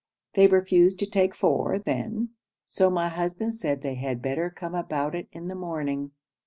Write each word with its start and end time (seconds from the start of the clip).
They 0.33 0.47
refused 0.47 0.97
to 1.01 1.05
take 1.07 1.35
four 1.35 1.77
then, 1.77 2.29
so 2.65 2.89
my 2.89 3.07
husband 3.09 3.53
said 3.53 3.83
they 3.83 3.93
had 3.93 4.19
better 4.19 4.49
come 4.49 4.73
about 4.73 5.13
it 5.13 5.27
in 5.31 5.47
the 5.47 5.53
morning. 5.53 6.09